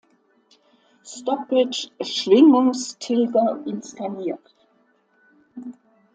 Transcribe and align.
Stockbridge-Schwingungstilger 1.03 3.61
installiert. 3.67 4.41